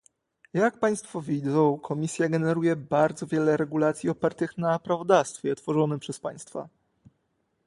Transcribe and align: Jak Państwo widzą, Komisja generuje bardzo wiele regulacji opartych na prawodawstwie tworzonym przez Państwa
Jak 0.53 0.79
Państwo 0.79 1.21
widzą, 1.21 1.79
Komisja 1.83 2.29
generuje 2.29 2.75
bardzo 2.75 3.27
wiele 3.27 3.57
regulacji 3.57 4.09
opartych 4.09 4.57
na 4.57 4.79
prawodawstwie 4.79 5.55
tworzonym 5.55 5.99
przez 5.99 6.19
Państwa 6.19 6.69